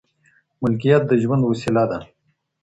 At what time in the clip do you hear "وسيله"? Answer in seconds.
1.45-1.83